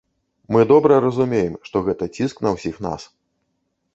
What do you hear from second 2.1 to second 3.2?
ціск на ўсіх нас.